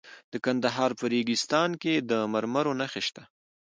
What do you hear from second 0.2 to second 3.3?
د کندهار په ریګستان کې د مرمرو نښې شته.